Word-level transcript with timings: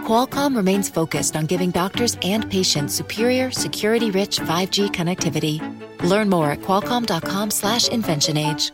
Qualcomm 0.00 0.56
remains 0.56 0.88
focused 0.88 1.36
on 1.36 1.46
giving 1.46 1.70
doctors 1.70 2.16
and 2.22 2.50
patients 2.50 2.94
superior, 2.94 3.50
security-rich 3.50 4.40
5G 4.40 4.90
connectivity. 4.90 5.60
Learn 6.02 6.28
more 6.28 6.50
at 6.50 6.62
qualcomm.com 6.62 7.50
slash 7.50 7.88
inventionage. 7.88 8.72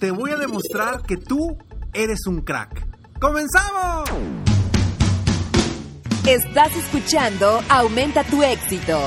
Te 0.00 0.10
voy 0.10 0.32
a 0.32 0.36
demostrar 0.36 1.02
que 1.02 1.16
tú 1.16 1.56
eres 1.94 2.26
un 2.26 2.40
crack. 2.42 2.84
¡Comenzamos! 3.20 4.08
Estás 6.26 6.76
escuchando 6.76 7.60
Aumenta 7.68 8.24
tu 8.24 8.42
éxito, 8.42 8.98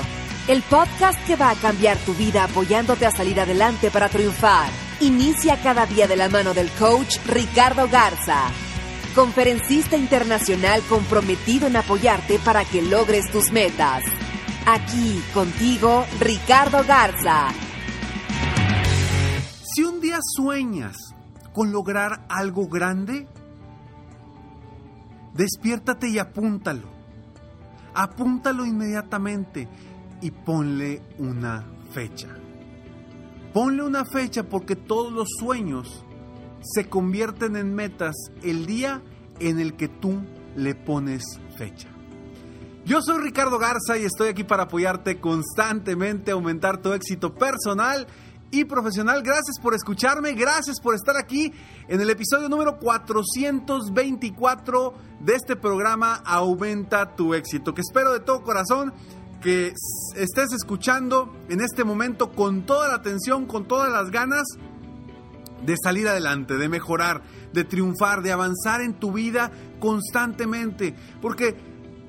el 0.48 0.62
podcast 0.64 1.20
que 1.26 1.36
va 1.36 1.50
a 1.52 1.56
cambiar 1.56 1.98
tu 1.98 2.14
vida 2.14 2.46
apoyándote 2.46 3.06
a 3.06 3.12
salir 3.12 3.40
adelante 3.40 3.92
para 3.92 4.10
triunfar. 4.10 4.70
Inicia 5.02 5.58
cada 5.62 5.86
día 5.86 6.08
de 6.08 6.16
la 6.16 6.30
mano 6.30 6.54
del 6.54 6.70
coach 6.80 7.18
Ricardo 7.28 7.90
Garza 7.90 8.52
conferencista 9.16 9.96
internacional 9.96 10.82
comprometido 10.90 11.68
en 11.68 11.78
apoyarte 11.78 12.38
para 12.38 12.66
que 12.66 12.82
logres 12.82 13.32
tus 13.32 13.52
metas. 13.52 14.04
Aquí 14.68 15.22
contigo, 15.34 16.06
Ricardo 16.20 16.84
Garza. 16.86 17.48
Si 19.64 19.84
un 19.84 20.02
día 20.02 20.20
sueñas 20.22 20.98
con 21.54 21.72
lograr 21.72 22.26
algo 22.30 22.68
grande, 22.68 23.28
despiértate 25.34 26.10
y 26.10 26.20
apúntalo. 26.20 26.90
Apúntalo 27.94 28.66
inmediatamente 28.66 29.70
y 30.22 30.32
ponle 30.32 31.02
una 31.18 31.66
fecha. 31.92 32.28
Ponle 33.54 33.84
una 33.84 34.04
fecha 34.04 34.44
porque 34.44 34.76
todos 34.76 35.14
los 35.14 35.30
sueños 35.40 36.04
se 36.62 36.90
convierten 36.90 37.56
en 37.56 37.74
metas 37.74 38.16
el 38.44 38.66
día 38.66 39.02
en 39.40 39.60
el 39.60 39.76
que 39.76 39.88
tú 39.88 40.22
le 40.56 40.76
pones 40.76 41.24
fecha. 41.58 41.90
Yo 42.86 43.02
soy 43.02 43.20
Ricardo 43.22 43.58
Garza 43.58 43.98
y 43.98 44.06
estoy 44.06 44.30
aquí 44.30 44.44
para 44.44 44.64
apoyarte 44.64 45.20
constantemente, 45.20 46.32
aumentar 46.32 46.82
tu 46.82 46.94
éxito 46.94 47.34
personal 47.34 48.08
y 48.52 48.66
profesional. 48.66 49.24
Gracias 49.24 49.60
por 49.62 49.74
escucharme, 49.74 50.34
gracias 50.34 50.80
por 50.80 50.94
estar 50.94 51.18
aquí 51.18 51.52
en 51.88 52.00
el 52.00 52.12
episodio 52.12 52.48
número 52.48 52.78
424 52.78 54.94
de 55.20 55.34
este 55.34 55.56
programa 55.56 56.22
Aumenta 56.26 57.16
tu 57.16 57.34
éxito, 57.34 57.74
que 57.74 57.82
espero 57.82 58.14
de 58.14 58.20
todo 58.20 58.44
corazón 58.44 58.94
que 59.42 59.74
estés 60.16 60.54
escuchando 60.54 61.36
en 61.50 61.62
este 61.62 61.84
momento 61.84 62.32
con 62.32 62.66
toda 62.66 62.88
la 62.88 62.96
atención, 62.96 63.46
con 63.46 63.68
todas 63.68 63.92
las 63.92 64.10
ganas 64.12 64.48
de 65.66 65.76
salir 65.84 66.08
adelante, 66.08 66.56
de 66.56 66.70
mejorar, 66.70 67.24
de 67.56 67.64
triunfar, 67.64 68.22
de 68.22 68.32
avanzar 68.32 68.82
en 68.82 68.94
tu 68.94 69.12
vida 69.12 69.52
constantemente. 69.80 70.94
Porque 71.22 71.56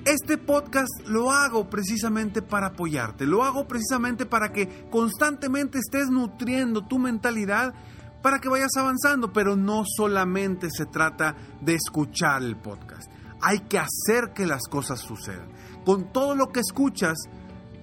este 0.05 0.37
podcast 0.37 1.07
lo 1.07 1.31
hago 1.31 1.71
precisamente 1.71 2.43
para 2.43 2.69
apoyarte, 2.69 3.25
lo 3.25 3.43
hago 3.43 3.67
precisamente 3.67 4.27
para 4.27 4.53
que 4.53 4.87
constantemente 4.91 5.79
estés 5.79 6.11
nutriendo 6.11 6.87
tu 6.87 6.99
mentalidad 6.99 7.75
para 8.23 8.41
que 8.41 8.49
vayas 8.49 8.77
avanzando, 8.77 9.33
pero 9.33 9.57
no 9.57 9.85
solamente 9.87 10.69
se 10.71 10.87
trata 10.87 11.37
de 11.61 11.75
escuchar 11.75 12.43
el 12.43 12.57
podcast, 12.57 13.09
hay 13.41 13.61
que 13.61 13.79
hacer 13.79 14.33
que 14.35 14.47
las 14.47 14.63
cosas 14.69 15.01
sucedan. 15.01 15.49
Con 15.85 16.13
todo 16.13 16.35
lo 16.35 16.49
que 16.49 16.59
escuchas, 16.59 17.17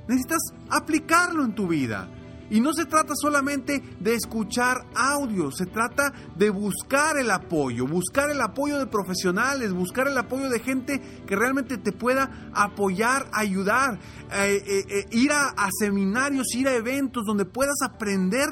necesitas 0.08 0.42
aplicarlo 0.70 1.46
en 1.46 1.56
tu 1.56 1.68
vida. 1.68 2.10
Y 2.54 2.62
no 2.62 2.72
se 2.72 2.86
trata 2.86 3.16
solamente 3.16 3.82
de 4.00 4.14
escuchar 4.14 4.86
audio, 4.94 5.50
se 5.50 5.66
trata 5.66 6.14
de 6.36 6.52
buscar 6.52 7.18
el 7.18 7.32
apoyo, 7.32 7.88
buscar 7.88 8.30
el 8.30 8.40
apoyo 8.40 8.78
de 8.78 8.86
profesionales, 8.86 9.74
buscar 9.74 10.08
el 10.08 10.16
apoyo 10.16 10.52
de 10.52 10.60
gente 10.60 11.00
que 11.26 11.36
realmente 11.36 11.80
te 11.80 11.92
pueda 11.92 12.52
apoyar, 12.54 13.28
ayudar, 13.34 14.00
eh, 14.32 14.62
eh, 14.68 14.86
eh, 14.88 15.06
ir 15.10 15.32
a, 15.32 15.48
a 15.48 15.68
seminarios, 15.80 16.54
ir 16.54 16.68
a 16.68 16.76
eventos 16.76 17.24
donde 17.26 17.46
puedas 17.46 17.82
aprender 17.84 18.50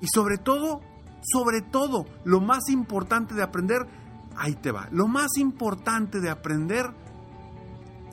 y 0.00 0.06
sobre 0.06 0.38
todo, 0.38 0.80
sobre 1.20 1.60
todo, 1.60 2.06
lo 2.22 2.40
más 2.40 2.68
importante 2.68 3.34
de 3.34 3.42
aprender, 3.42 3.80
ahí 4.36 4.54
te 4.54 4.70
va, 4.70 4.86
lo 4.92 5.08
más 5.08 5.38
importante 5.38 6.20
de 6.20 6.30
aprender 6.30 6.86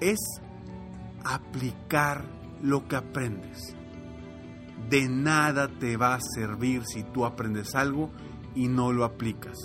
es 0.02 0.18
aplicar 1.24 2.26
lo 2.64 2.88
que 2.88 2.96
aprendes 2.96 3.76
de 4.90 5.08
nada 5.10 5.68
te 5.68 5.98
va 5.98 6.16
a 6.16 6.20
servir 6.22 6.84
si 6.86 7.04
tú 7.04 7.26
aprendes 7.26 7.76
algo 7.76 8.12
y 8.54 8.68
no 8.68 8.92
lo 8.92 9.04
aplicas. 9.04 9.58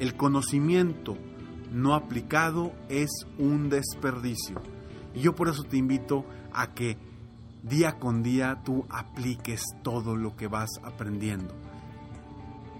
El 0.00 0.16
conocimiento 0.16 1.16
no 1.72 1.94
aplicado 1.94 2.72
es 2.88 3.10
un 3.38 3.68
desperdicio. 3.68 4.60
Y 5.14 5.20
yo 5.20 5.34
por 5.34 5.48
eso 5.48 5.64
te 5.64 5.76
invito 5.76 6.24
a 6.52 6.74
que 6.74 6.98
día 7.62 7.98
con 7.98 8.22
día 8.22 8.62
tú 8.64 8.86
apliques 8.90 9.62
todo 9.82 10.16
lo 10.16 10.36
que 10.36 10.48
vas 10.48 10.70
aprendiendo. 10.82 11.54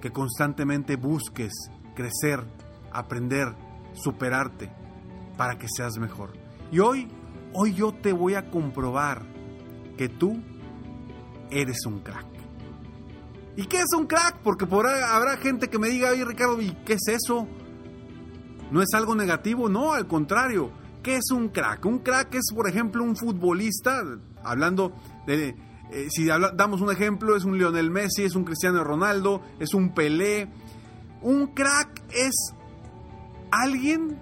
Que 0.00 0.12
constantemente 0.12 0.96
busques 0.96 1.52
crecer, 1.94 2.44
aprender, 2.92 3.54
superarte 3.94 4.70
para 5.36 5.56
que 5.58 5.66
seas 5.68 5.98
mejor. 5.98 6.32
Y 6.70 6.80
hoy, 6.80 7.08
hoy 7.52 7.74
yo 7.74 7.92
te 7.92 8.12
voy 8.12 8.34
a 8.34 8.50
comprobar 8.50 9.35
que 9.96 10.08
tú 10.08 10.40
eres 11.50 11.84
un 11.86 12.00
crack. 12.00 12.26
¿Y 13.56 13.66
qué 13.66 13.78
es 13.78 13.92
un 13.96 14.06
crack? 14.06 14.38
Porque 14.42 14.66
por 14.66 14.86
habrá 14.86 15.36
gente 15.38 15.68
que 15.68 15.78
me 15.78 15.88
diga, 15.88 16.10
oye 16.10 16.24
Ricardo, 16.24 16.60
¿y 16.60 16.72
qué 16.84 16.94
es 16.94 17.08
eso? 17.08 17.46
¿No 18.70 18.82
es 18.82 18.88
algo 18.94 19.14
negativo? 19.14 19.68
No, 19.68 19.92
al 19.92 20.06
contrario. 20.06 20.70
¿Qué 21.02 21.16
es 21.16 21.30
un 21.30 21.48
crack? 21.48 21.84
Un 21.86 22.00
crack 22.00 22.34
es, 22.34 22.52
por 22.54 22.68
ejemplo, 22.68 23.02
un 23.04 23.16
futbolista, 23.16 24.02
hablando 24.42 24.92
de, 25.26 25.54
eh, 25.92 26.08
si 26.10 26.26
damos 26.26 26.80
un 26.80 26.90
ejemplo, 26.90 27.36
es 27.36 27.44
un 27.44 27.56
Lionel 27.56 27.90
Messi, 27.90 28.24
es 28.24 28.34
un 28.34 28.44
Cristiano 28.44 28.82
Ronaldo, 28.82 29.40
es 29.60 29.72
un 29.72 29.94
Pelé. 29.94 30.48
Un 31.22 31.54
crack 31.54 32.02
es 32.12 32.34
alguien 33.52 34.18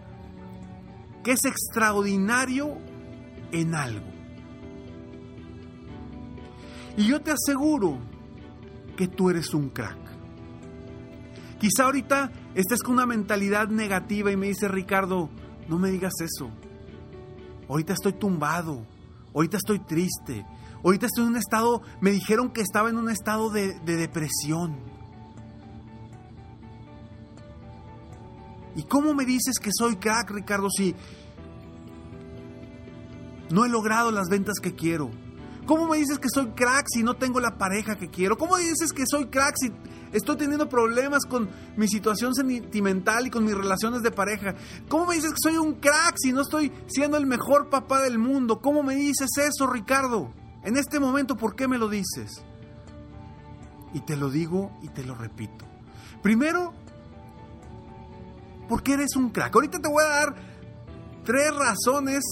que 1.24 1.32
es 1.32 1.44
extraordinario 1.44 2.76
en 3.50 3.74
algo. 3.74 4.13
Y 6.96 7.06
yo 7.06 7.20
te 7.20 7.32
aseguro 7.32 7.98
que 8.96 9.08
tú 9.08 9.30
eres 9.30 9.52
un 9.54 9.70
crack. 9.70 9.98
Quizá 11.58 11.84
ahorita 11.84 12.30
estés 12.54 12.82
con 12.82 12.94
una 12.94 13.06
mentalidad 13.06 13.68
negativa 13.68 14.30
y 14.30 14.36
me 14.36 14.48
dice 14.48 14.68
Ricardo, 14.68 15.30
no 15.68 15.78
me 15.78 15.90
digas 15.90 16.12
eso. 16.20 16.50
Ahorita 17.68 17.94
estoy 17.94 18.12
tumbado, 18.12 18.86
ahorita 19.34 19.56
estoy 19.56 19.78
triste, 19.80 20.44
ahorita 20.84 21.06
estoy 21.06 21.24
en 21.24 21.30
un 21.30 21.36
estado, 21.36 21.82
me 22.00 22.10
dijeron 22.10 22.52
que 22.52 22.60
estaba 22.60 22.90
en 22.90 22.98
un 22.98 23.10
estado 23.10 23.50
de, 23.50 23.78
de 23.80 23.96
depresión. 23.96 24.76
¿Y 28.76 28.82
cómo 28.82 29.14
me 29.14 29.24
dices 29.24 29.58
que 29.58 29.70
soy 29.72 29.96
crack, 29.96 30.30
Ricardo, 30.30 30.68
si 30.68 30.94
no 33.50 33.64
he 33.64 33.68
logrado 33.68 34.10
las 34.10 34.28
ventas 34.28 34.58
que 34.60 34.74
quiero? 34.74 35.23
¿Cómo 35.66 35.88
me 35.88 35.96
dices 35.96 36.18
que 36.18 36.28
soy 36.28 36.48
crack 36.48 36.86
si 36.88 37.02
no 37.02 37.14
tengo 37.14 37.40
la 37.40 37.56
pareja 37.56 37.96
que 37.96 38.10
quiero? 38.10 38.36
¿Cómo 38.36 38.56
dices 38.58 38.92
que 38.92 39.04
soy 39.06 39.26
crack 39.26 39.54
si 39.56 39.72
estoy 40.12 40.36
teniendo 40.36 40.68
problemas 40.68 41.24
con 41.24 41.48
mi 41.76 41.88
situación 41.88 42.34
sentimental 42.34 43.26
y 43.26 43.30
con 43.30 43.44
mis 43.44 43.54
relaciones 43.54 44.02
de 44.02 44.10
pareja? 44.10 44.54
¿Cómo 44.88 45.06
me 45.06 45.14
dices 45.14 45.30
que 45.30 45.38
soy 45.42 45.56
un 45.56 45.74
crack 45.74 46.16
si 46.18 46.32
no 46.32 46.42
estoy 46.42 46.70
siendo 46.86 47.16
el 47.16 47.26
mejor 47.26 47.70
papá 47.70 48.02
del 48.02 48.18
mundo? 48.18 48.60
¿Cómo 48.60 48.82
me 48.82 48.94
dices 48.94 49.30
eso, 49.38 49.66
Ricardo? 49.66 50.32
En 50.64 50.76
este 50.76 51.00
momento, 51.00 51.36
¿por 51.36 51.56
qué 51.56 51.66
me 51.66 51.78
lo 51.78 51.88
dices? 51.88 52.44
Y 53.94 54.00
te 54.00 54.16
lo 54.16 54.28
digo 54.28 54.76
y 54.82 54.88
te 54.88 55.02
lo 55.04 55.14
repito. 55.14 55.64
Primero, 56.22 56.74
porque 58.68 58.94
eres 58.94 59.16
un 59.16 59.30
crack. 59.30 59.54
Ahorita 59.54 59.78
te 59.78 59.88
voy 59.88 60.04
a 60.04 60.08
dar 60.08 60.34
tres 61.24 61.54
razones 61.54 62.22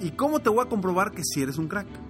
y 0.00 0.10
cómo 0.12 0.40
te 0.40 0.48
voy 0.48 0.64
a 0.64 0.68
comprobar 0.68 1.10
que 1.10 1.22
si 1.24 1.42
eres 1.42 1.58
un 1.58 1.68
crack. 1.68 2.03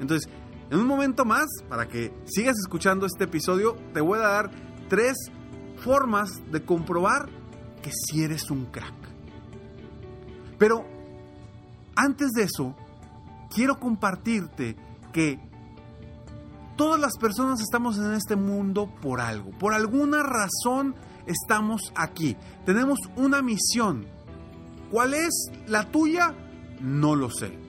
Entonces, 0.00 0.30
en 0.70 0.78
un 0.78 0.86
momento 0.86 1.24
más, 1.24 1.46
para 1.68 1.88
que 1.88 2.12
sigas 2.24 2.56
escuchando 2.58 3.06
este 3.06 3.24
episodio, 3.24 3.76
te 3.92 4.00
voy 4.00 4.18
a 4.18 4.28
dar 4.28 4.50
tres 4.88 5.16
formas 5.78 6.30
de 6.50 6.64
comprobar 6.64 7.28
que 7.82 7.90
si 7.92 8.22
eres 8.22 8.50
un 8.50 8.66
crack. 8.66 8.94
Pero 10.58 10.84
antes 11.96 12.30
de 12.30 12.44
eso, 12.44 12.74
quiero 13.50 13.78
compartirte 13.78 14.76
que 15.12 15.38
Todas 16.76 17.00
las 17.00 17.16
personas 17.18 17.60
estamos 17.60 17.98
en 17.98 18.14
este 18.14 18.34
mundo 18.34 18.92
por 19.00 19.20
algo, 19.20 19.52
por 19.52 19.74
alguna 19.74 20.24
razón 20.24 20.96
estamos 21.24 21.92
aquí. 21.94 22.36
Tenemos 22.66 22.98
una 23.14 23.42
misión. 23.42 24.06
¿Cuál 24.90 25.14
es 25.14 25.52
la 25.68 25.88
tuya? 25.92 26.34
No 26.80 27.14
lo 27.14 27.30
sé. 27.30 27.63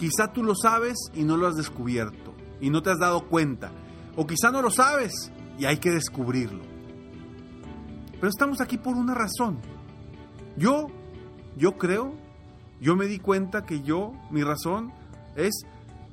Quizá 0.00 0.32
tú 0.32 0.42
lo 0.42 0.54
sabes 0.54 0.96
y 1.12 1.24
no 1.24 1.36
lo 1.36 1.46
has 1.46 1.56
descubierto 1.56 2.34
y 2.58 2.70
no 2.70 2.80
te 2.82 2.90
has 2.90 2.98
dado 2.98 3.28
cuenta. 3.28 3.70
O 4.16 4.26
quizá 4.26 4.50
no 4.50 4.62
lo 4.62 4.70
sabes 4.70 5.30
y 5.58 5.66
hay 5.66 5.76
que 5.76 5.90
descubrirlo. 5.90 6.62
Pero 8.12 8.28
estamos 8.28 8.62
aquí 8.62 8.78
por 8.78 8.96
una 8.96 9.12
razón. 9.12 9.58
Yo, 10.56 10.86
yo 11.54 11.76
creo, 11.76 12.14
yo 12.80 12.96
me 12.96 13.08
di 13.08 13.18
cuenta 13.18 13.66
que 13.66 13.82
yo, 13.82 14.14
mi 14.30 14.42
razón 14.42 14.90
es 15.36 15.66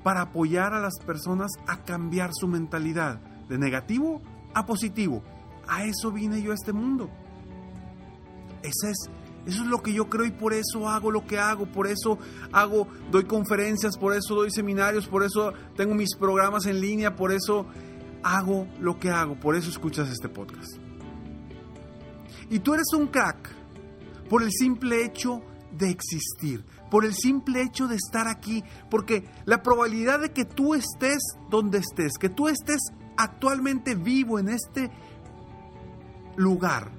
para 0.03 0.23
apoyar 0.23 0.73
a 0.73 0.81
las 0.81 0.99
personas 1.05 1.51
a 1.65 1.85
cambiar 1.85 2.31
su 2.33 2.49
mentalidad 2.49 3.21
de 3.47 3.57
negativo 3.57 4.21
a 4.53 4.65
positivo. 4.65 5.23
A 5.65 5.85
eso 5.85 6.11
vine 6.11 6.41
yo 6.41 6.51
a 6.51 6.55
este 6.55 6.73
mundo. 6.73 7.09
Ese 8.63 8.91
es, 8.91 9.09
eso 9.47 9.63
es 9.63 9.67
lo 9.69 9.81
que 9.81 9.93
yo 9.93 10.09
creo 10.09 10.25
y 10.25 10.31
por 10.31 10.53
eso 10.53 10.89
hago 10.89 11.09
lo 11.09 11.25
que 11.25 11.39
hago, 11.39 11.65
por 11.65 11.87
eso 11.87 12.19
hago, 12.51 12.87
doy 13.09 13.23
conferencias, 13.23 13.97
por 13.97 14.13
eso 14.13 14.35
doy 14.35 14.51
seminarios, 14.51 15.07
por 15.07 15.23
eso 15.23 15.53
tengo 15.77 15.95
mis 15.95 16.15
programas 16.15 16.65
en 16.65 16.81
línea, 16.81 17.15
por 17.15 17.31
eso 17.31 17.65
hago 18.23 18.67
lo 18.81 18.99
que 18.99 19.09
hago, 19.09 19.39
por 19.39 19.55
eso 19.55 19.69
escuchas 19.69 20.09
este 20.09 20.27
podcast. 20.27 20.77
Y 22.49 22.59
tú 22.59 22.73
eres 22.73 22.87
un 22.93 23.07
crack 23.07 23.49
por 24.29 24.43
el 24.43 24.51
simple 24.51 25.05
hecho 25.05 25.41
de 25.71 25.89
existir, 25.91 26.65
por 26.91 27.05
el 27.05 27.13
simple 27.13 27.61
hecho 27.61 27.87
de 27.87 27.95
estar 27.95 28.27
aquí, 28.27 28.65
porque 28.89 29.29
la 29.45 29.63
probabilidad 29.63 30.19
de 30.19 30.33
que 30.33 30.43
tú 30.43 30.73
estés 30.73 31.19
donde 31.49 31.77
estés, 31.77 32.17
que 32.19 32.27
tú 32.27 32.49
estés 32.49 32.81
actualmente 33.15 33.95
vivo 33.95 34.39
en 34.39 34.49
este 34.49 34.91
lugar, 36.35 36.96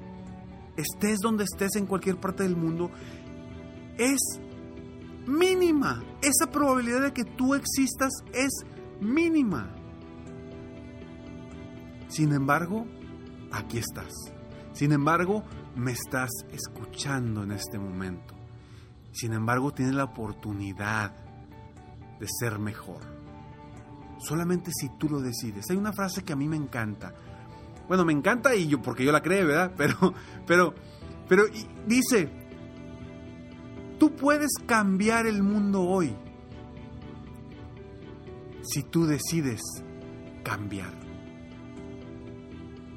estés 0.78 1.18
donde 1.18 1.44
estés 1.44 1.76
en 1.76 1.86
cualquier 1.86 2.16
parte 2.16 2.44
del 2.44 2.56
mundo, 2.56 2.90
es 3.98 4.20
mínima. 5.26 6.02
Esa 6.22 6.50
probabilidad 6.50 7.02
de 7.02 7.12
que 7.12 7.24
tú 7.24 7.54
existas 7.54 8.12
es 8.32 8.50
mínima. 9.00 9.74
Sin 12.08 12.32
embargo, 12.32 12.86
aquí 13.52 13.78
estás. 13.78 14.12
Sin 14.72 14.92
embargo, 14.92 15.42
me 15.76 15.92
estás 15.92 16.30
escuchando 16.50 17.42
en 17.42 17.52
este 17.52 17.78
momento. 17.78 18.34
Sin 19.12 19.32
embargo, 19.32 19.72
tienes 19.72 19.94
la 19.94 20.04
oportunidad 20.04 21.12
de 22.20 22.26
ser 22.38 22.58
mejor. 22.58 23.02
Solamente 24.18 24.70
si 24.72 24.88
tú 24.98 25.08
lo 25.08 25.20
decides. 25.20 25.70
Hay 25.70 25.76
una 25.76 25.92
frase 25.92 26.22
que 26.22 26.32
a 26.32 26.36
mí 26.36 26.48
me 26.48 26.56
encanta. 26.56 27.14
Bueno, 27.88 28.04
me 28.04 28.12
encanta 28.12 28.54
y 28.54 28.68
yo 28.68 28.82
porque 28.82 29.04
yo 29.04 29.12
la 29.12 29.22
creo, 29.22 29.46
¿verdad? 29.46 29.72
Pero 29.76 30.14
pero 30.46 30.74
pero 31.28 31.44
dice, 31.86 32.30
tú 33.98 34.14
puedes 34.14 34.52
cambiar 34.66 35.26
el 35.26 35.42
mundo 35.42 35.82
hoy 35.82 36.14
si 38.62 38.82
tú 38.82 39.06
decides 39.06 39.60
cambiar. 40.44 40.92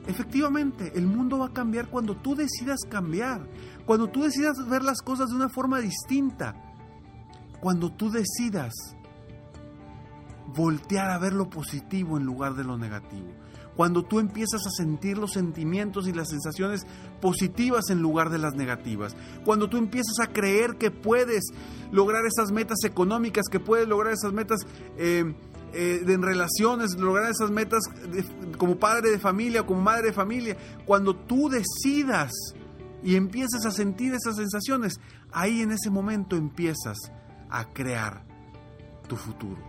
Efectivamente, 0.07 0.91
el 0.95 1.05
mundo 1.05 1.39
va 1.39 1.47
a 1.47 1.53
cambiar 1.53 1.87
cuando 1.89 2.17
tú 2.17 2.35
decidas 2.35 2.79
cambiar, 2.89 3.47
cuando 3.85 4.07
tú 4.07 4.23
decidas 4.23 4.57
ver 4.67 4.83
las 4.83 5.01
cosas 5.01 5.29
de 5.29 5.35
una 5.35 5.47
forma 5.47 5.79
distinta, 5.79 6.55
cuando 7.59 7.91
tú 7.91 8.09
decidas 8.09 8.73
voltear 10.47 11.11
a 11.11 11.19
ver 11.19 11.33
lo 11.33 11.49
positivo 11.49 12.17
en 12.17 12.25
lugar 12.25 12.55
de 12.55 12.63
lo 12.63 12.77
negativo, 12.77 13.29
cuando 13.75 14.03
tú 14.03 14.19
empiezas 14.19 14.65
a 14.67 14.69
sentir 14.69 15.17
los 15.17 15.31
sentimientos 15.31 16.07
y 16.07 16.13
las 16.13 16.29
sensaciones 16.29 16.85
positivas 17.21 17.89
en 17.89 18.01
lugar 18.01 18.29
de 18.29 18.37
las 18.37 18.55
negativas, 18.55 19.15
cuando 19.45 19.69
tú 19.69 19.77
empiezas 19.77 20.19
a 20.19 20.27
creer 20.27 20.77
que 20.77 20.91
puedes 20.91 21.43
lograr 21.91 22.25
esas 22.25 22.51
metas 22.51 22.83
económicas, 22.83 23.45
que 23.49 23.59
puedes 23.59 23.87
lograr 23.87 24.13
esas 24.13 24.33
metas... 24.33 24.61
Eh, 24.97 25.33
eh, 25.73 26.03
en 26.05 26.21
relaciones, 26.21 26.97
lograr 26.97 27.31
esas 27.31 27.49
metas 27.49 27.79
como 28.57 28.75
padre 28.75 29.09
de 29.09 29.19
familia 29.19 29.61
o 29.61 29.65
como 29.65 29.81
madre 29.81 30.07
de 30.07 30.13
familia, 30.13 30.57
cuando 30.85 31.15
tú 31.15 31.47
decidas 31.47 32.31
y 33.01 33.15
empiezas 33.15 33.65
a 33.65 33.71
sentir 33.71 34.13
esas 34.13 34.35
sensaciones, 34.35 34.99
ahí 35.31 35.61
en 35.61 35.71
ese 35.71 35.89
momento 35.89 36.35
empiezas 36.35 36.97
a 37.49 37.65
crear 37.71 38.25
tu 39.07 39.15
futuro. 39.15 39.61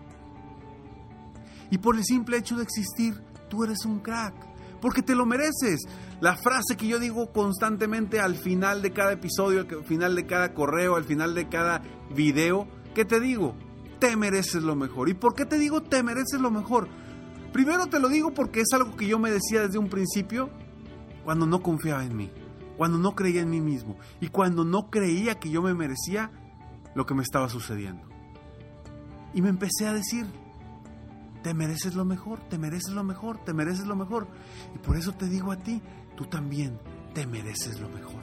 Y 1.71 1.79
por 1.79 1.97
el 1.97 2.05
simple 2.05 2.37
hecho 2.37 2.57
de 2.57 2.65
existir, 2.65 3.23
tú 3.53 3.65
eres 3.65 3.85
un 3.85 4.01
crack, 4.01 4.35
porque 4.81 5.03
te 5.03 5.15
lo 5.15 5.27
mereces. 5.27 5.83
La 6.21 6.37
frase 6.37 6.75
que 6.79 6.89
yo 6.89 6.99
digo 6.99 7.31
constantemente 7.33 8.19
al 8.19 8.37
final 8.37 8.81
de 8.81 8.93
cada 8.93 9.13
episodio, 9.13 9.61
al 9.61 9.85
final 9.85 10.17
de 10.17 10.27
cada 10.27 10.55
correo, 10.55 10.97
al 10.97 11.05
final 11.05 11.35
de 11.35 11.51
cada 11.51 11.83
video, 12.15 12.67
¿qué 12.95 13.05
te 13.05 13.21
digo? 13.21 13.55
te 14.03 14.17
mereces 14.17 14.65
lo 14.65 14.75
mejor. 14.75 15.09
¿Y 15.11 15.15
por 15.15 15.37
qué 15.37 15.47
te 15.47 15.59
digo 15.59 15.81
te 15.81 16.03
mereces 16.03 16.41
lo 16.41 16.51
mejor? 16.51 16.89
Primero 17.53 17.87
te 17.87 18.01
lo 18.01 18.09
digo 18.09 18.35
porque 18.35 18.63
es 18.63 18.73
algo 18.73 18.97
que 18.97 19.07
yo 19.07 19.21
me 19.21 19.31
decía 19.31 19.61
desde 19.61 19.79
un 19.79 19.89
principio 19.89 20.51
cuando 21.23 21.47
no 21.47 21.63
confiaba 21.63 22.03
en 22.03 22.17
mí, 22.17 22.29
cuando 22.77 22.99
no 22.99 23.15
creía 23.15 23.43
en 23.43 23.51
mí 23.51 23.61
mismo 23.61 23.97
y 24.21 24.27
cuando 24.27 24.65
no 24.65 24.91
creía 24.91 25.39
que 25.39 25.51
yo 25.51 25.63
me 25.63 25.73
merecía 25.73 26.33
lo 26.97 27.07
que 27.07 27.15
me 27.15 27.23
estaba 27.23 27.49
sucediendo. 27.49 28.09
Y 29.35 29.41
me 29.41 29.51
empecé 29.51 29.87
a 29.87 29.93
decir, 29.93 30.27
te 31.43 31.55
mereces 31.55 31.95
lo 31.95 32.05
mejor, 32.05 32.41
te 32.49 32.59
mereces 32.59 32.93
lo 32.93 33.05
mejor, 33.05 33.39
te 33.45 33.53
mereces 33.53 33.87
lo 33.87 33.97
mejor. 33.97 34.29
Y 34.75 34.79
por 34.79 34.97
eso 34.97 35.13
te 35.13 35.27
digo 35.27 35.53
a 35.53 35.57
ti, 35.57 35.83
tú 36.17 36.25
también 36.27 36.79
te 37.15 37.27
mereces 37.27 37.81
lo 37.81 37.89
mejor. 37.89 38.23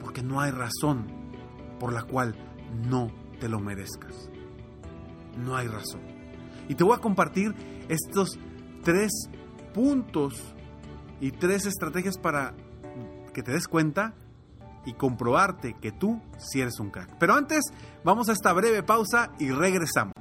Porque 0.00 0.22
no 0.22 0.40
hay 0.40 0.50
razón 0.50 1.06
por 1.78 1.92
la 1.92 2.02
cual 2.02 2.36
no 2.88 3.10
te 3.40 3.48
lo 3.48 3.60
merezcas. 3.60 4.30
No 5.36 5.56
hay 5.56 5.66
razón. 5.66 6.02
Y 6.68 6.74
te 6.74 6.84
voy 6.84 6.96
a 6.96 7.00
compartir 7.00 7.54
estos 7.88 8.38
tres 8.84 9.10
puntos 9.74 10.54
y 11.20 11.32
tres 11.32 11.66
estrategias 11.66 12.18
para 12.18 12.54
que 13.32 13.42
te 13.42 13.52
des 13.52 13.66
cuenta 13.66 14.14
y 14.84 14.94
comprobarte 14.94 15.74
que 15.74 15.92
tú 15.92 16.20
sí 16.38 16.60
eres 16.60 16.78
un 16.80 16.90
crack. 16.90 17.16
Pero 17.18 17.34
antes, 17.34 17.60
vamos 18.04 18.28
a 18.28 18.32
esta 18.32 18.52
breve 18.52 18.82
pausa 18.82 19.32
y 19.38 19.50
regresamos. 19.50 20.14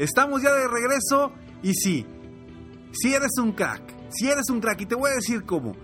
Estamos 0.00 0.40
ya 0.40 0.50
de 0.54 0.66
regreso 0.66 1.30
y 1.62 1.74
sí, 1.74 2.06
si 2.90 3.12
eres 3.12 3.36
un 3.36 3.52
crack, 3.52 3.82
si 4.08 4.30
eres 4.30 4.48
un 4.48 4.58
crack 4.58 4.80
y 4.80 4.86
te 4.86 4.94
voy 4.94 5.10
a 5.10 5.14
decir 5.16 5.44
cómo. 5.44 5.74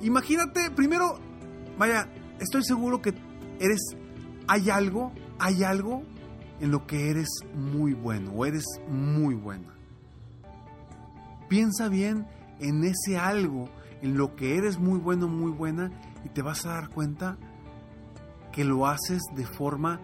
Imagínate, 0.00 0.70
primero, 0.70 1.18
vaya, 1.76 2.08
estoy 2.40 2.64
seguro 2.64 3.02
que 3.02 3.12
eres, 3.60 3.94
hay 4.46 4.70
algo, 4.70 5.12
hay 5.38 5.64
algo 5.64 6.02
en 6.60 6.70
lo 6.70 6.86
que 6.86 7.10
eres 7.10 7.28
muy 7.54 7.92
bueno 7.92 8.32
o 8.32 8.46
eres 8.46 8.64
muy 8.88 9.34
buena. 9.34 9.74
Piensa 11.50 11.90
bien 11.90 12.26
en 12.60 12.84
ese 12.84 13.18
algo, 13.18 13.68
en 14.00 14.16
lo 14.16 14.34
que 14.34 14.56
eres 14.56 14.78
muy 14.78 14.98
bueno, 14.98 15.28
muy 15.28 15.50
buena, 15.50 15.90
y 16.24 16.30
te 16.30 16.40
vas 16.40 16.64
a 16.64 16.70
dar 16.70 16.88
cuenta 16.88 17.36
que 18.50 18.64
lo 18.64 18.86
haces 18.86 19.20
de 19.36 19.44
forma, 19.44 20.00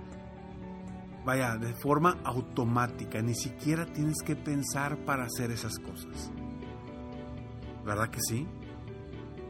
vaya, 1.24 1.56
de 1.56 1.74
forma 1.74 2.18
automática. 2.24 3.22
Ni 3.22 3.34
siquiera 3.34 3.86
tienes 3.86 4.16
que 4.24 4.36
pensar 4.36 4.98
para 5.04 5.24
hacer 5.24 5.50
esas 5.50 5.78
cosas. 5.78 6.30
¿Verdad 7.84 8.10
que 8.10 8.20
sí? 8.20 8.46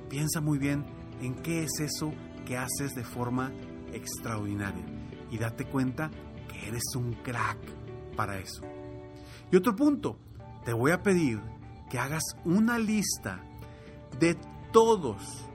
Piensa 0.09 0.41
muy 0.41 0.59
bien 0.59 0.85
en 1.21 1.35
qué 1.37 1.63
es 1.65 1.81
eso 1.81 2.13
que 2.45 2.57
haces 2.57 2.95
de 2.95 3.05
forma 3.05 3.53
extraordinaria 3.93 4.85
y 5.31 5.39
date 5.39 5.65
cuenta 5.65 6.11
que 6.49 6.69
eres 6.69 6.95
un 6.97 7.15
crack 7.23 7.59
para 8.17 8.39
eso. 8.39 8.63
Y 9.51 9.57
otro 9.57 9.75
punto, 9.75 10.19
te 10.65 10.73
voy 10.73 10.93
a 10.93 11.03
pedir 11.03 11.41
que 11.91 11.99
hagas 11.99 12.23
una 12.45 12.79
lista 12.79 13.41
de 14.19 14.37
todos, 14.73 15.49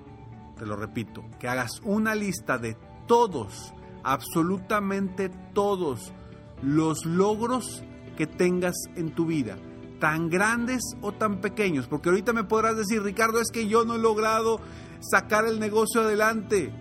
te 0.58 0.66
lo 0.66 0.76
repito, 0.76 1.24
que 1.40 1.48
hagas 1.48 1.80
una 1.84 2.16
lista 2.16 2.58
de 2.58 2.78
todos, 3.08 3.74
absolutamente 4.04 5.30
todos 5.54 6.14
los 6.62 7.06
logros 7.06 7.84
que 8.18 8.28
tengas 8.28 8.76
en 8.96 9.12
tu 9.12 9.26
vida 9.26 9.58
tan 10.00 10.30
grandes 10.30 10.82
o 11.02 11.12
tan 11.12 11.42
pequeños, 11.42 11.88
porque 11.88 12.10
ahorita 12.10 12.34
me 12.34 12.44
podrás 12.44 12.78
decir, 12.78 13.04
Ricardo, 13.04 13.40
es 13.40 13.52
que 13.52 13.68
yo 13.68 13.86
no 13.86 13.96
he 13.96 14.00
logrado 14.00 14.60
sacar 15.02 15.46
el 15.46 15.60
negocio 15.60 16.02
adelante. 16.02 16.72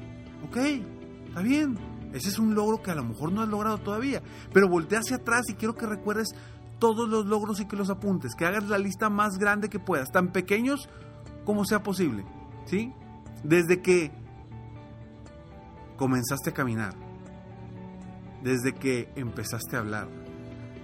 Ok, 0.45 0.57
está 1.27 1.41
bien, 1.43 1.77
ese 2.13 2.29
es 2.29 2.39
un 2.39 2.55
logro 2.55 2.81
que 2.81 2.91
a 2.91 2.95
lo 2.95 3.05
mejor 3.05 3.33
no 3.33 3.43
has 3.43 3.49
logrado 3.49 3.79
todavía, 3.79 4.23
pero 4.53 4.69
voltea 4.69 5.01
hacia 5.01 5.17
atrás 5.17 5.43
y 5.49 5.55
quiero 5.55 5.75
que 5.75 5.87
recuerdes 5.87 6.29
todos 6.79 7.09
los 7.09 7.27
logros 7.27 7.61
y 7.61 7.67
que 7.67 7.77
los 7.77 7.91
apuntes, 7.91 8.35
que 8.37 8.47
hagas 8.47 8.69
la 8.69 8.79
lista 8.79 9.11
más 9.11 9.37
grande 9.39 9.69
que 9.69 9.81
puedas, 9.81 10.11
tan 10.11 10.29
pequeños 10.29 10.89
como 11.45 11.65
sea 11.65 11.83
posible, 11.83 12.25
¿sí? 12.67 12.93
Desde 13.43 13.83
que 13.83 14.13
comenzaste 15.97 16.51
a 16.51 16.55
caminar, 16.55 16.95
desde 18.43 18.73
que 18.73 19.09
empezaste 19.17 19.77
a 19.77 19.81
hablar, 19.81 20.09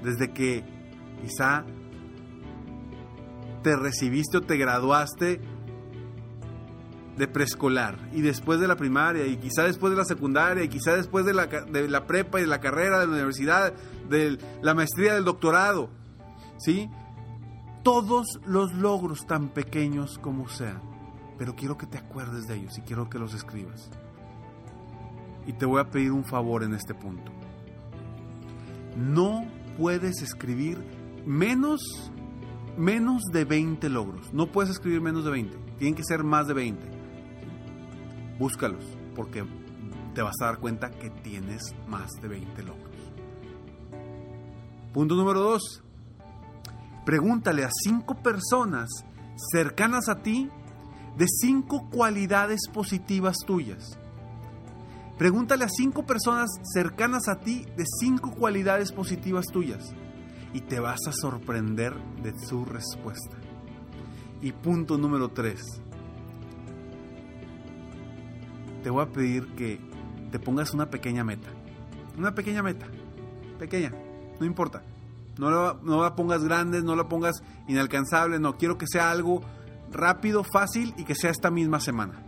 desde 0.02 0.32
que 0.32 0.64
quizá 1.20 1.64
te 3.62 3.76
recibiste 3.76 4.38
o 4.38 4.40
te 4.42 4.56
graduaste 4.56 5.40
de 7.16 7.28
preescolar 7.28 7.96
y 8.12 8.22
después 8.22 8.60
de 8.60 8.66
la 8.66 8.76
primaria 8.76 9.26
y 9.26 9.36
quizá 9.36 9.64
después 9.64 9.92
de 9.92 9.96
la 9.96 10.04
secundaria 10.04 10.64
y 10.64 10.68
quizá 10.68 10.96
después 10.96 11.24
de 11.24 11.32
la, 11.32 11.46
de 11.46 11.88
la 11.88 12.06
prepa 12.06 12.38
y 12.38 12.42
de 12.42 12.48
la 12.48 12.60
carrera 12.60 12.98
de 12.98 13.06
la 13.06 13.12
universidad, 13.12 13.72
de 14.08 14.38
la 14.62 14.74
maestría, 14.74 15.14
del 15.14 15.24
doctorado, 15.24 15.90
¿sí? 16.58 16.90
Todos 17.82 18.40
los 18.46 18.72
logros 18.74 19.26
tan 19.26 19.48
pequeños 19.48 20.18
como 20.18 20.48
sean, 20.48 20.82
pero 21.38 21.54
quiero 21.54 21.78
que 21.78 21.86
te 21.86 21.98
acuerdes 21.98 22.46
de 22.46 22.56
ellos 22.56 22.76
y 22.78 22.82
quiero 22.82 23.08
que 23.08 23.18
los 23.18 23.34
escribas. 23.34 23.90
Y 25.46 25.52
te 25.52 25.66
voy 25.66 25.80
a 25.80 25.90
pedir 25.90 26.10
un 26.10 26.24
favor 26.24 26.62
en 26.62 26.74
este 26.74 26.94
punto. 26.94 27.30
No 28.96 29.44
puedes 29.76 30.22
escribir 30.22 30.78
menos 31.26 31.80
menos 32.76 33.22
de 33.32 33.44
20 33.44 33.88
logros. 33.88 34.32
No 34.32 34.50
puedes 34.50 34.70
escribir 34.70 35.00
menos 35.00 35.24
de 35.24 35.30
20. 35.30 35.56
Tienen 35.78 35.94
que 35.94 36.02
ser 36.04 36.24
más 36.24 36.46
de 36.46 36.54
20 36.54 36.94
búscalos, 38.38 38.84
porque 39.14 39.44
te 40.14 40.22
vas 40.22 40.34
a 40.40 40.46
dar 40.46 40.58
cuenta 40.58 40.90
que 40.90 41.10
tienes 41.10 41.62
más 41.88 42.10
de 42.20 42.28
20 42.28 42.62
logros. 42.62 42.94
Punto 44.92 45.14
número 45.14 45.40
2. 45.40 45.82
Pregúntale 47.04 47.64
a 47.64 47.70
cinco 47.82 48.14
personas 48.22 48.88
cercanas 49.52 50.08
a 50.08 50.22
ti 50.22 50.50
de 51.16 51.26
cinco 51.28 51.88
cualidades 51.90 52.60
positivas 52.72 53.36
tuyas. 53.46 53.98
Pregúntale 55.18 55.64
a 55.64 55.68
cinco 55.68 56.04
personas 56.04 56.50
cercanas 56.72 57.28
a 57.28 57.40
ti 57.40 57.66
de 57.76 57.84
cinco 58.00 58.32
cualidades 58.32 58.92
positivas 58.92 59.46
tuyas 59.46 59.94
y 60.52 60.60
te 60.60 60.80
vas 60.80 61.00
a 61.06 61.12
sorprender 61.12 61.94
de 62.22 62.38
su 62.38 62.64
respuesta. 62.64 63.36
Y 64.42 64.52
punto 64.52 64.98
número 64.98 65.30
3 65.30 65.82
te 68.84 68.90
voy 68.90 69.02
a 69.02 69.10
pedir 69.10 69.48
que 69.56 69.80
te 70.30 70.38
pongas 70.38 70.74
una 70.74 70.90
pequeña 70.90 71.24
meta. 71.24 71.48
Una 72.18 72.34
pequeña 72.34 72.62
meta. 72.62 72.86
Pequeña. 73.58 73.92
No 74.38 74.44
importa. 74.44 74.82
No 75.38 75.50
la, 75.50 75.78
no 75.82 76.02
la 76.02 76.14
pongas 76.14 76.44
grande, 76.44 76.82
no 76.82 76.94
la 76.94 77.08
pongas 77.08 77.42
inalcanzable. 77.66 78.38
No, 78.38 78.58
quiero 78.58 78.76
que 78.76 78.86
sea 78.86 79.10
algo 79.10 79.40
rápido, 79.90 80.44
fácil 80.44 80.92
y 80.98 81.04
que 81.04 81.14
sea 81.14 81.30
esta 81.30 81.50
misma 81.50 81.80
semana. 81.80 82.22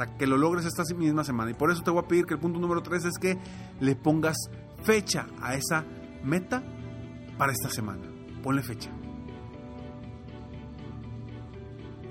Sea, 0.00 0.16
que 0.16 0.26
lo 0.26 0.36
logres 0.36 0.64
esta 0.64 0.82
misma 0.94 1.24
semana. 1.24 1.50
Y 1.50 1.54
por 1.54 1.70
eso 1.70 1.82
te 1.82 1.90
voy 1.90 2.02
a 2.04 2.08
pedir 2.08 2.26
que 2.26 2.34
el 2.34 2.40
punto 2.40 2.58
número 2.58 2.82
3 2.82 3.04
es 3.04 3.18
que 3.18 3.38
le 3.80 3.96
pongas 3.96 4.36
fecha 4.82 5.26
a 5.40 5.54
esa 5.54 5.84
meta 6.22 6.62
para 7.38 7.52
esta 7.52 7.68
semana. 7.68 8.02
Ponle 8.42 8.62
fecha. 8.62 8.90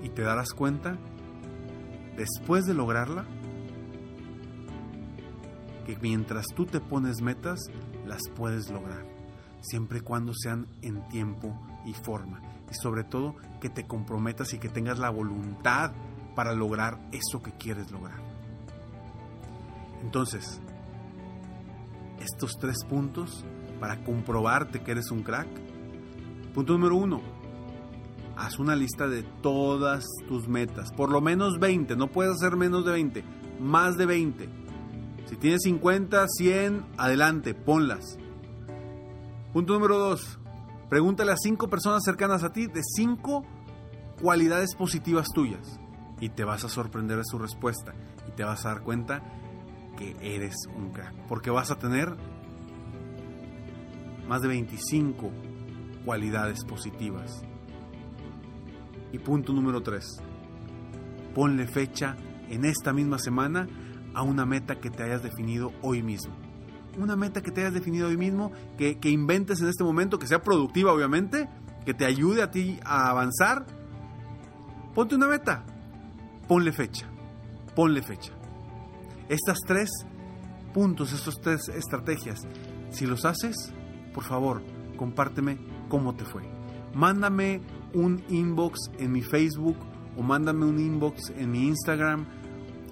Y 0.02 0.08
te 0.08 0.22
darás 0.22 0.52
cuenta, 0.52 0.96
después 2.16 2.64
de 2.64 2.74
lograrla, 2.74 3.26
que 5.86 5.96
mientras 6.00 6.46
tú 6.54 6.66
te 6.66 6.80
pones 6.80 7.20
metas, 7.20 7.60
las 8.06 8.22
puedes 8.34 8.70
lograr, 8.70 9.04
siempre 9.60 9.98
y 9.98 10.02
cuando 10.02 10.32
sean 10.34 10.66
en 10.82 11.06
tiempo 11.08 11.58
y 11.84 11.92
forma. 11.94 12.40
Y 12.70 12.74
sobre 12.74 13.04
todo 13.04 13.36
que 13.60 13.68
te 13.68 13.86
comprometas 13.86 14.54
y 14.54 14.58
que 14.58 14.68
tengas 14.68 14.98
la 14.98 15.10
voluntad 15.10 15.92
para 16.34 16.54
lograr 16.54 16.98
eso 17.12 17.42
que 17.42 17.52
quieres 17.52 17.90
lograr. 17.90 18.20
Entonces, 20.02 20.60
estos 22.18 22.52
tres 22.58 22.84
puntos 22.88 23.44
para 23.78 24.02
comprobarte 24.04 24.82
que 24.82 24.92
eres 24.92 25.10
un 25.10 25.22
crack. 25.22 25.48
Punto 26.54 26.72
número 26.72 26.96
uno, 26.96 27.20
haz 28.36 28.58
una 28.58 28.74
lista 28.74 29.06
de 29.08 29.22
todas 29.22 30.04
tus 30.26 30.48
metas, 30.48 30.90
por 30.92 31.10
lo 31.10 31.20
menos 31.20 31.58
20, 31.58 31.96
no 31.96 32.08
puedes 32.08 32.32
hacer 32.32 32.56
menos 32.56 32.84
de 32.84 32.92
20, 32.92 33.24
más 33.60 33.96
de 33.96 34.06
20 34.06 34.60
si 35.30 35.36
tienes 35.36 35.62
50, 35.62 36.26
100, 36.26 36.86
adelante, 36.96 37.54
ponlas. 37.54 38.18
Punto 39.52 39.74
número 39.74 39.96
2. 39.96 40.40
Pregúntale 40.88 41.30
a 41.30 41.36
5 41.36 41.70
personas 41.70 42.02
cercanas 42.04 42.42
a 42.42 42.52
ti 42.52 42.66
de 42.66 42.82
5 42.82 43.44
cualidades 44.20 44.74
positivas 44.74 45.28
tuyas. 45.32 45.79
Y 46.20 46.30
te 46.30 46.44
vas 46.44 46.64
a 46.64 46.68
sorprender 46.68 47.18
de 47.18 47.24
su 47.24 47.38
respuesta. 47.38 47.94
Y 48.28 48.32
te 48.32 48.44
vas 48.44 48.64
a 48.66 48.70
dar 48.70 48.82
cuenta 48.82 49.22
que 49.96 50.16
eres 50.20 50.54
un 50.76 50.92
crack. 50.92 51.14
Porque 51.26 51.50
vas 51.50 51.70
a 51.70 51.78
tener 51.78 52.16
más 54.28 54.42
de 54.42 54.48
25 54.48 55.30
cualidades 56.04 56.64
positivas. 56.64 57.42
Y 59.12 59.18
punto 59.18 59.52
número 59.52 59.82
3. 59.82 60.22
Ponle 61.34 61.66
fecha 61.66 62.16
en 62.48 62.64
esta 62.64 62.92
misma 62.92 63.18
semana 63.18 63.66
a 64.14 64.22
una 64.22 64.44
meta 64.44 64.76
que 64.76 64.90
te 64.90 65.02
hayas 65.02 65.22
definido 65.22 65.72
hoy 65.82 66.02
mismo. 66.02 66.34
Una 66.98 67.16
meta 67.16 67.40
que 67.42 67.50
te 67.50 67.62
hayas 67.62 67.74
definido 67.74 68.08
hoy 68.08 68.16
mismo, 68.16 68.52
que, 68.76 68.98
inventes 69.04 69.60
en 69.60 69.68
este 69.68 69.84
momento, 69.84 70.18
que 70.18 70.26
sea 70.26 70.42
productiva 70.42 70.92
obviamente, 70.92 71.48
que 71.84 71.94
te 71.94 72.04
ayude 72.04 72.42
a 72.42 72.50
ti 72.50 72.78
a 72.84 73.10
avanzar. 73.10 73.66
Ponte 74.94 75.14
una 75.14 75.28
meta, 75.28 75.64
ponle 76.50 76.72
fecha, 76.72 77.06
ponle 77.76 78.02
fecha. 78.02 78.32
Estas 79.28 79.60
tres 79.60 79.88
puntos, 80.74 81.12
estas 81.12 81.40
tres 81.40 81.68
estrategias, 81.68 82.40
si 82.90 83.06
los 83.06 83.24
haces, 83.24 83.72
por 84.12 84.24
favor, 84.24 84.60
compárteme 84.96 85.58
cómo 85.88 86.16
te 86.16 86.24
fue. 86.24 86.42
Mándame 86.92 87.60
un 87.94 88.24
inbox 88.28 88.90
en 88.98 89.12
mi 89.12 89.22
Facebook 89.22 89.76
o 90.16 90.22
mándame 90.22 90.64
un 90.64 90.80
inbox 90.80 91.30
en 91.36 91.52
mi 91.52 91.68
Instagram 91.68 92.26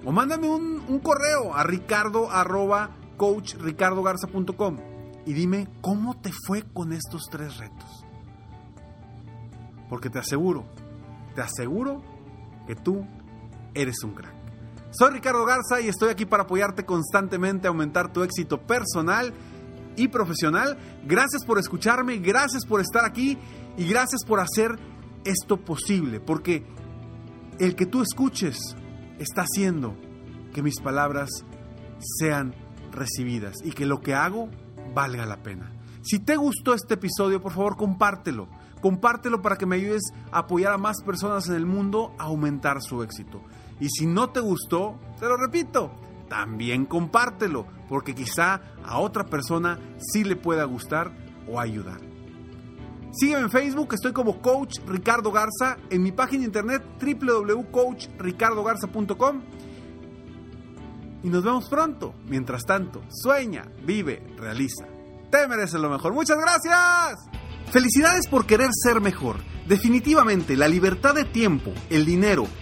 o 0.05 0.13
mándame 0.13 0.47
un, 0.49 0.99
correo 0.99 1.53
a 1.53 1.65
ricardo 1.65 2.31
arroba 2.31 2.91
coachricardogarza.com 3.17 4.77
y 5.25 5.33
dime 5.33 5.67
cómo 5.81 6.15
te 6.21 6.31
fue 6.47 6.61
con 6.61 6.93
estos 6.93 7.23
tres 7.29 7.57
retos. 7.57 8.05
Porque 9.89 10.09
te 10.09 10.19
aseguro, 10.19 10.63
te 11.35 11.41
aseguro 11.41 12.01
que 12.65 12.75
tú 12.75 13.05
eres 13.73 14.03
un 14.03 14.13
crack. 14.13 14.33
Soy 14.91 15.11
Ricardo 15.11 15.45
Garza 15.45 15.81
y 15.81 15.87
estoy 15.87 16.09
aquí 16.09 16.25
para 16.25 16.43
apoyarte 16.43 16.83
constantemente 16.83 17.67
a 17.67 17.69
aumentar 17.69 18.11
tu 18.11 18.23
éxito 18.23 18.59
personal 18.61 19.33
y 19.95 20.07
profesional. 20.07 20.77
Gracias 21.05 21.45
por 21.45 21.59
escucharme, 21.59 22.17
gracias 22.17 22.65
por 22.65 22.81
estar 22.81 23.05
aquí 23.05 23.37
y 23.77 23.87
gracias 23.87 24.23
por 24.25 24.39
hacer 24.39 24.79
esto 25.25 25.57
posible. 25.57 26.19
Porque 26.19 26.65
el 27.59 27.75
que 27.75 27.85
tú 27.85 28.01
escuches 28.01 28.57
está 29.19 29.43
haciendo 29.43 29.95
que 30.53 30.63
mis 30.63 30.79
palabras 30.81 31.29
sean 31.99 32.55
recibidas 32.91 33.55
y 33.63 33.71
que 33.71 33.85
lo 33.85 34.01
que 34.01 34.15
hago 34.15 34.49
valga 34.95 35.25
la 35.25 35.43
pena. 35.43 35.71
Si 36.01 36.19
te 36.19 36.35
gustó 36.37 36.73
este 36.73 36.95
episodio, 36.95 37.41
por 37.41 37.51
favor 37.51 37.77
compártelo. 37.77 38.47
Compártelo 38.81 39.41
para 39.41 39.57
que 39.57 39.65
me 39.65 39.75
ayudes 39.75 40.03
a 40.31 40.39
apoyar 40.39 40.73
a 40.73 40.77
más 40.77 41.03
personas 41.05 41.47
en 41.49 41.55
el 41.55 41.65
mundo 41.65 42.15
a 42.17 42.23
aumentar 42.23 42.81
su 42.81 43.03
éxito. 43.03 43.43
Y 43.79 43.89
si 43.89 44.05
no 44.05 44.29
te 44.29 44.39
gustó, 44.39 44.99
te 45.19 45.25
lo 45.25 45.35
repito, 45.37 45.89
también 46.27 46.85
compártelo, 46.85 47.65
porque 47.87 48.13
quizá 48.13 48.61
a 48.83 48.99
otra 48.99 49.25
persona 49.25 49.79
sí 49.97 50.23
le 50.23 50.35
pueda 50.35 50.65
gustar 50.65 51.11
o 51.47 51.59
ayudar. 51.59 51.99
Sígueme 53.11 53.41
en 53.43 53.49
Facebook, 53.49 53.93
estoy 53.93 54.13
como 54.13 54.39
Coach 54.41 54.77
Ricardo 54.85 55.31
Garza, 55.31 55.77
en 55.89 56.03
mi 56.03 56.11
página 56.11 56.41
de 56.41 56.47
internet 56.47 56.83
www.coachricardogarza.com 57.01 59.41
y 61.23 61.29
nos 61.29 61.43
vemos 61.43 61.67
pronto. 61.69 62.13
Mientras 62.27 62.65
tanto, 62.65 63.01
sueña, 63.09 63.65
vive, 63.85 64.23
realiza. 64.37 64.85
Te 65.29 65.47
mereces 65.47 65.79
lo 65.79 65.89
mejor. 65.89 66.13
Muchas 66.13 66.37
gracias. 66.37 67.19
Felicidades 67.71 68.27
por 68.27 68.45
querer 68.45 68.69
ser 68.71 69.01
mejor. 69.01 69.37
Definitivamente, 69.67 70.55
la 70.55 70.67
libertad 70.67 71.13
de 71.13 71.25
tiempo, 71.25 71.71
el 71.89 72.05
dinero 72.05 72.47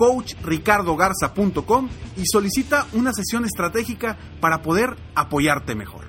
coachricardogarza.com 0.00 1.90
y 2.16 2.22
solicita 2.24 2.86
una 2.94 3.12
sesión 3.12 3.44
estratégica 3.44 4.16
para 4.40 4.62
poder 4.62 4.96
apoyarte 5.14 5.74
mejor. 5.74 6.08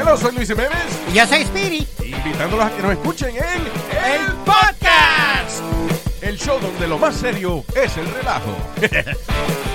Hola, 0.00 0.16
soy 0.16 0.36
Luis 0.36 0.48
Jiménez. 0.48 0.70
Y 1.10 1.14
yo 1.14 1.26
soy 1.26 1.40
Spirit. 1.40 1.88
Invitándolos 2.00 2.66
a 2.66 2.76
que 2.76 2.82
nos 2.82 2.92
escuchen 2.92 3.30
en 3.30 3.42
El 3.42 4.33
show 6.44 6.60
donde 6.60 6.86
lo 6.86 6.98
más 6.98 7.16
serio 7.16 7.64
es 7.74 7.96
el 7.96 8.06
relajo. 8.12 8.54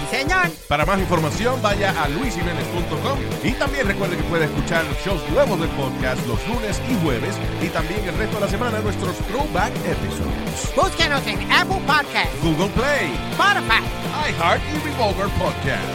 Sí, 0.10 0.18
señor. 0.24 0.50
Para 0.68 0.88
más 0.88 1.00
información 1.00 1.62
vaya 1.62 1.92
a 2.02 2.10
luisiménez.com 2.10 3.20
y 3.44 3.52
también 3.52 3.86
recuerde 3.88 4.18
que 4.18 4.24
puede 4.24 4.46
escuchar 4.46 4.84
shows 5.06 5.22
nuevos 5.30 5.60
del 5.60 5.70
podcast 5.70 6.26
los 6.26 6.40
lunes 6.48 6.82
y 6.90 6.96
jueves 7.04 7.36
y 7.62 7.68
también 7.68 8.04
el 8.06 8.18
resto 8.18 8.36
de 8.38 8.42
la 8.42 8.48
semana 8.48 8.80
nuestros 8.80 9.16
throwback 9.28 9.72
episodes. 9.86 10.76
Búsquenos 10.76 11.26
en 11.28 11.40
Apple 11.52 11.80
Podcast, 11.86 12.44
Google 12.44 12.70
Play, 12.70 13.12
Spotify. 13.34 13.84
iHeart 14.32 14.62
y 14.74 14.90
Revolver 14.90 15.28
Podcast. 15.38 15.90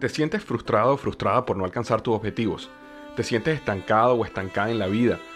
¿Te 0.00 0.08
sientes 0.08 0.42
frustrado 0.42 0.94
o 0.94 0.96
frustrada 0.96 1.46
por 1.46 1.56
no 1.56 1.64
alcanzar 1.64 2.00
tus 2.00 2.16
objetivos? 2.16 2.68
¿Te 3.14 3.22
sientes 3.22 3.54
estancado 3.54 4.14
o 4.14 4.24
estancada 4.24 4.70
en 4.70 4.80
la 4.80 4.88
vida? 4.88 5.20